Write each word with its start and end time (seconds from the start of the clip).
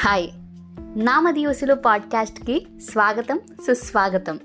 Hi. 0.00 0.30
నామదియోసులు 0.96 1.74
పాడ్కాస్ట్కి 1.74 2.66
స్వాగతం 2.90 3.40
సుస్వాగతం. 3.66 4.38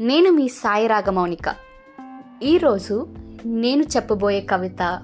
నేను 0.00 0.30
మీ 0.30 0.48
సాయి 0.48 0.86
రాగమౌనిక 0.86 1.54
ఈరోజు 2.42 3.06
నేను 3.46 3.82
చెప్పబోయే 3.82 4.40
కవిత 4.40 5.02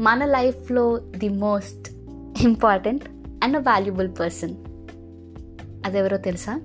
మన 0.00 0.24
లైఫ్లో 0.24 0.96
the 0.96 1.28
most 1.28 1.92
important 2.42 3.04
and 3.44 3.56
valuable 3.56 4.10
person. 4.20 4.54
అదెవరో 5.86 6.16
తెలుసా? 6.16 6.60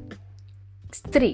స్త్రీ. 0.94 1.34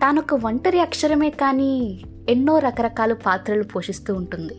తానొక 0.00 0.34
ఒంటరి 0.34 0.80
అక్షరమే 0.80 1.30
కానీ 1.30 2.04
ఎన్నో 2.28 2.58
రకరకాల 2.58 3.12
పాత్రలు 3.12 3.62
పోషిస్తూ 3.62 4.14
ఉంటుంది. 4.14 4.54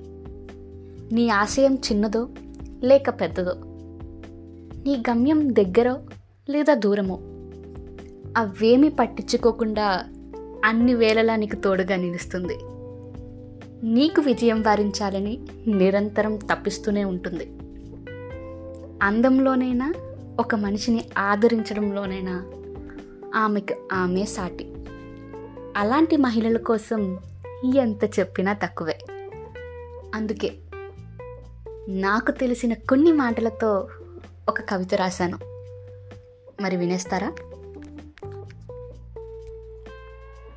నీ 1.16 1.30
ఆశయం 1.30 1.76
చిన్నదో 1.76 2.30
లేక 2.84 3.10
పెద్దదో? 3.10 3.54
నీ 4.86 5.04
గమ్యం 5.10 5.56
దగ్గరో 5.56 5.98
లేదా 6.50 6.74
దూరమో? 6.74 7.20
అవేమీ 8.38 8.90
పట్టించుకోకుండా 8.90 10.06
అన్ని 10.66 10.94
వేళలా 10.94 11.36
నీకు 11.36 11.56
తోడుగా 11.56 11.96
నిలుస్తుంది. 11.96 12.58
నీకు 13.86 14.22
విజయం 14.22 14.62
వారించాలని 14.62 15.40
నిరంతరం 15.68 16.36
తప్పిస్తూనే 16.36 17.04
ఉంటుంది. 17.04 17.52
అందంలోనైనా 19.04 19.94
ఒక 20.40 20.56
మనిషిని 20.56 21.06
ఆదరించడంలోనైనా 21.18 22.46
ఆమెకు 23.36 23.76
ఆమె 23.94 24.26
సాటి. 24.26 24.74
అలాంటి 25.78 26.18
మహిళల 26.18 26.58
కోసం 26.58 27.18
ఎంత 27.76 28.20
చెప్పినా 28.20 28.54
తక్కువే. 28.54 29.00
అందుకే 30.16 30.54
నాకు 31.90 32.32
తెలిసిన 32.32 32.74
కొన్ని 32.74 33.12
మాటలతో 33.12 33.88
ఒక 34.50 34.62
కవిత 34.62 34.96
రాశాను. 34.96 35.38
మరి 36.62 36.76
వినేస్తారా? 36.76 37.34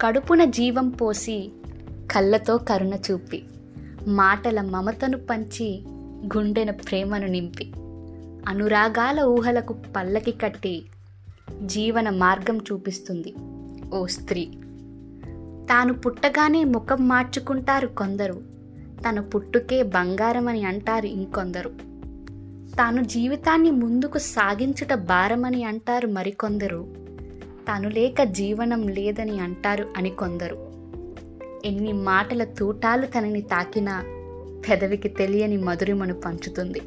కడుపున 0.00 0.45
జీవం 0.45 0.89
పోసి 0.89 1.52
కళ్ళతో 2.12 2.58
కరుణ 2.58 2.95
చూపి 2.95 3.45
మాటల 4.06 4.61
మమతను 4.61 5.19
పంచి 5.19 5.84
గుండెన 6.36 6.70
ప్రేమను 6.70 7.27
నింపి 7.27 7.72
అనురాగాల 8.48 9.20
ఊహలకు 9.20 9.77
పల్లకి 9.97 10.33
కట్టి 10.33 10.86
జీవన 11.62 12.11
మార్గం 12.11 12.58
చూపిస్తుంది 12.58 13.34
ఓ 13.95 14.06
స్త్రీ. 14.06 14.45
తాను 15.64 15.95
పుట్టగానే 15.95 16.64
ముఖం 16.64 17.08
మార్చుకుంటారు 17.08 17.86
కొందరు. 17.86 18.53
తన 19.08 19.20
పుట్టుకే 19.20 19.83
బంగారం 19.83 20.48
అని 20.48 20.64
అంటారు 20.64 21.06
ఇంకొందరు. 21.06 21.69
తాను 22.77 23.05
జీవితాన్ని 23.05 23.70
ముందుకు 23.70 24.19
సాగించుట 24.19 24.94
భారమని 24.94 25.64
అంటారు 25.64 26.06
మరికొందరు. 26.06 26.94
తాను 27.69 27.88
లేక 27.88 28.22
జీవనం 28.22 28.88
లేదని 28.88 29.41
అంటారు 29.41 29.88
అని 29.96 30.11
కొందరు 30.11 30.74
ఎన్ని 31.64 31.92
మాటల 31.92 32.44
తూటాలు 32.44 33.06
తనని 33.06 33.42
తాకినా 33.42 34.05
పెదవికి 34.69 35.08
తెలియని 35.08 35.56
మధురిమను 35.56 36.14
పంచుతుంది. 36.14 36.83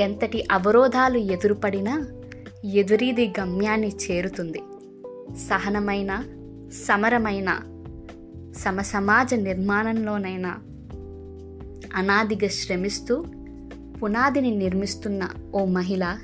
ఎంతటి 0.00 0.44
అవరోధాలు 0.52 1.18
ఎదురుపడినా 1.18 2.06
ఎదురీది 2.64 3.32
గమ్యాన్ని 3.40 3.92
చేరుతుంది. 4.10 4.60
సహనమైన 5.36 6.24
సమరమైన 6.86 7.60
సమసమాజ 8.56 9.34
నిర్మాణంలోనైనా 9.34 10.56
అనాదిగా 11.94 12.48
శ్రమిస్తూ 12.48 13.24
పునాదిని 14.02 14.50
నిర్మిస్తున్న 14.50 15.28
ఓ 15.54 15.64
మహిళ 15.64 16.18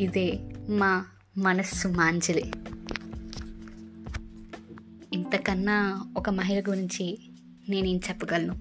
ఇదే 0.00 0.38
మా 0.68 1.04
మనస్సు 1.36 1.88
మాంజలి. 1.88 2.52
ఇంతకన్నా 5.12 6.04
ఒక 6.16 6.30
మహిళ 6.30 6.60
గురించి 6.70 7.18
నేనేం 7.68 7.96
చెప్పగలను? 7.96 8.54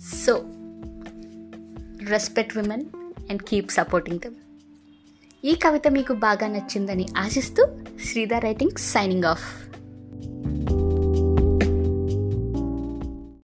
So 0.00 0.44
respect 2.10 2.56
women 2.56 2.84
and 3.30 3.42
keep 3.42 3.70
supporting 3.70 4.18
them 4.18 4.34
ఈ 5.44 5.54
కవిత 5.54 5.88
మీకు 5.88 6.12
బాగా 6.12 6.46
నచ్చిందని 6.46 7.06
ఆశిస్తూ 7.16 7.66
శ్రీధర్ 8.04 8.44
రైటింగ్ 8.44 8.76
సైనింగ్ 8.78 9.24
ఆఫ్. 9.24 9.68